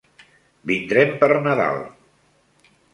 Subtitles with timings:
[0.71, 1.81] Vindrem per Nadal.